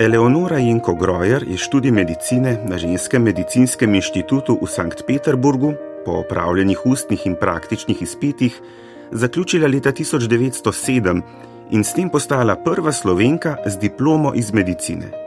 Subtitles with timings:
[0.00, 5.74] Eleonora Jenko Grojer je študij medicine na Ženskem medicinskem inštitutu v Sankt Peterburgu
[6.04, 8.60] po opravljenih ustnih in praktičnih izpitih
[9.12, 11.22] zaključila leta 1907
[11.70, 15.19] in s tem postala prva slovenka z diplomo iz medicine.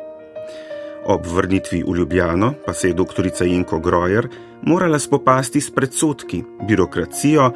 [1.05, 3.27] Ob vrnitvi v Ljubljano pa se je dr.
[3.41, 4.27] Jenko Grojer
[4.61, 7.51] morala spopasti s predsotki, birokracijo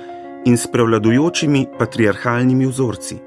[0.45, 3.17] in s prevladujočimi patriarhalnimi vzorci.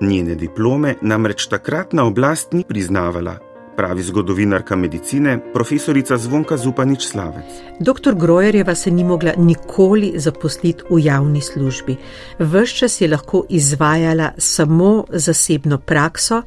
[0.00, 3.38] Njene diplome namreč takratna oblast ni priznavala,
[3.80, 7.44] pravi zgodovinarka medicine, profesorica Zvonka Zupanič Slavec.
[7.80, 8.14] Dr.
[8.14, 11.96] Grojerjeva se ni mogla nikoli zaposliti v javni službi.
[12.38, 16.42] Vse čas je lahko izvajala samo zasebno prakso,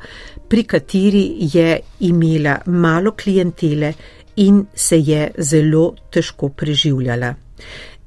[0.48, 1.24] pri kateri
[1.56, 3.94] je imela malo klientele
[4.36, 7.34] in se je zelo težko preživljala.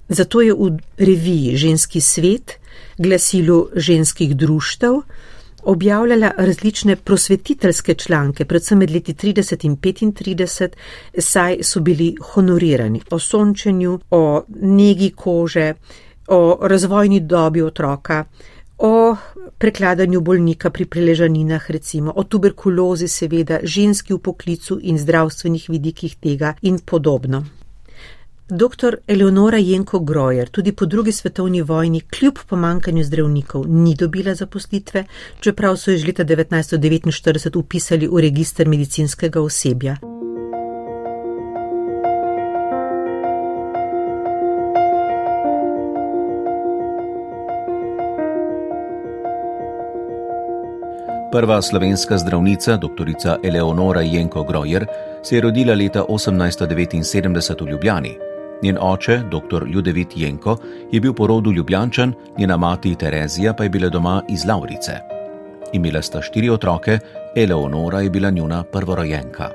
[0.08, 2.60] Zato je v reviji Ženski svet,
[2.98, 5.02] glasilu ženskih društev,
[5.66, 10.68] objavljala različne prosvetiteljske članke, predvsem med leti 30 in 35,
[11.18, 15.74] saj so bili honorirani o sončenju, o negi kože,
[16.28, 18.24] o razvojni dobi otroka,
[18.78, 19.16] o
[19.58, 26.54] prekladanju bolnika pri preležaninah, recimo o tuberkulozi, seveda, ženski v poklicu in zdravstvenih vidikih tega
[26.62, 27.44] in podobno.
[28.48, 28.96] Dr.
[29.08, 35.04] Eleonora Jenko Grojer tudi po drugi svetovni vojni kljub pomankanju zdravnikov ni dobila zaposlitve,
[35.40, 39.96] čeprav so jo že leta 1949 upisali v registr medicinskega osebja.
[51.32, 53.38] Prva slovenska zdravnica, dr.
[53.42, 54.86] Eleonora Jenko Grojer,
[55.22, 58.35] se je rodila leta 1879 v Ljubljani.
[58.62, 59.66] Njen oče, dr.
[59.66, 60.56] Ljudevit Jenko,
[60.92, 64.92] je bil po rodu Ljubljančan, njena mati Terezija pa je bila doma iz Laurice.
[65.72, 66.98] Imela sta štiri otroke,
[67.36, 69.50] Eleonora je bila njuna prvorojenka.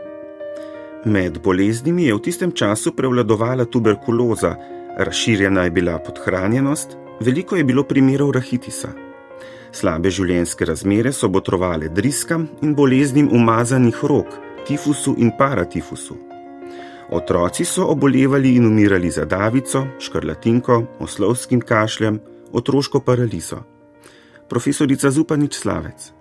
[1.05, 4.55] Med boleznimi je v tistem času prevladovala tuberkuloza,
[4.97, 8.89] razširjena je bila podhranjenost, veliko je bilo primerov rahitisa.
[9.71, 14.27] Slabe življenjske razmere so botrovale driskam in boleznim umazanih rok,
[14.67, 16.30] tifusu in paratifusu.
[17.13, 22.19] Otroci so obolevali in umirali za davico, škrlatinko, oslovskim kašljem,
[22.51, 23.57] otroško paralizo.
[24.49, 26.11] Profesorica Zupanič Slavec.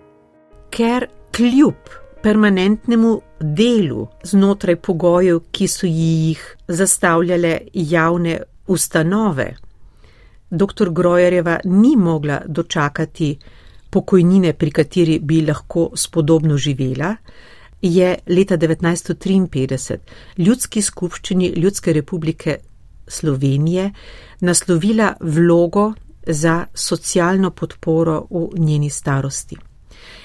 [0.70, 1.06] Ker
[1.36, 1.74] kljub
[2.22, 9.54] permanentnemu delu znotraj pogojev, ki so jih zastavljale javne ustanove,
[10.50, 10.90] dr.
[10.90, 13.36] Grojerjeva ni mogla dočakati
[13.90, 17.14] pokojnine, pri kateri bi lahko spodobno živela,
[17.82, 19.96] je leta 1953
[20.36, 22.58] ljudski skupščini Ljudske republike
[23.06, 23.92] Slovenije
[24.40, 25.92] naslovila vlogo
[26.26, 29.56] za socialno podporo v njeni starosti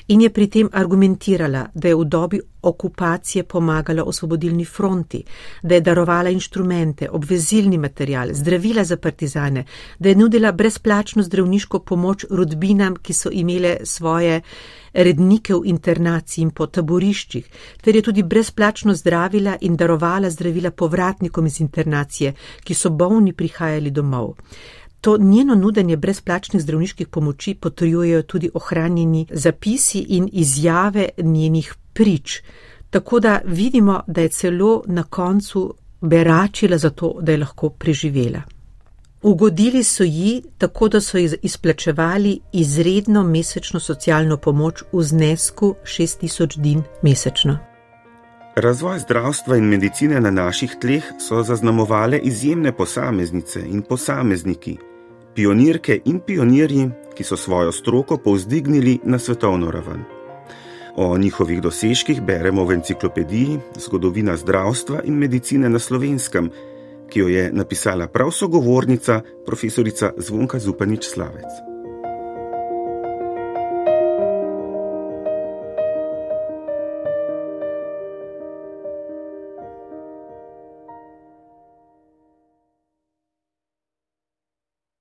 [0.08, 5.24] in je pri tem argumentirala, da je v dobi okupacije pomagala osvobodilni fronti,
[5.64, 9.66] da je darovala inštrumente, obvezilni material, zdravila za partizane,
[10.00, 14.42] da je nudila brezplačno zdravniško pomoč rodbinam, ki so imele svoje
[14.94, 17.46] rednike v internaciji in po taboriščih,
[17.82, 22.34] ter je tudi brezplačno zdravila in darovala zdravila povratnikom iz internacije,
[22.64, 24.36] ki so bolni prihajali domov.
[25.02, 32.42] To njeno nudenje brezplačnih zdravniških pomoči potrjujejo tudi ohranjeni zapisi in izjave njenih prič.
[32.90, 38.42] Tako da vidimo, da je celo na koncu beračila za to, da je lahko preživela.
[39.22, 46.60] Ugodili so ji tako, da so ji izplačevali izredno mesečno socialno pomoč v znesku 6000
[46.60, 47.75] din mesečno.
[48.56, 54.78] Razvoj zdravstva in medicine na naših tleh so zaznamovale izjemne posameznice in posamezniki,
[55.36, 60.04] pionirke in pionirji, ki so svojo stroko povzdignili na svetovno raven.
[60.96, 66.50] O njihovih dosežkih beremo v enciklopediji Zgodovina zdravstva in medicine na slovenskem,
[67.10, 71.75] ki jo je napisala prav sogovornica, profesorica Zvonka Zupanič Slavec.